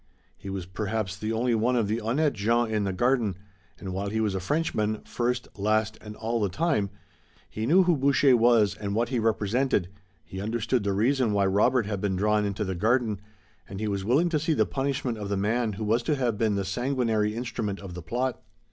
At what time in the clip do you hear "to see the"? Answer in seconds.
14.29-14.65